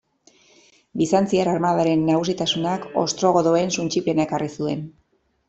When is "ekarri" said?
4.27-4.51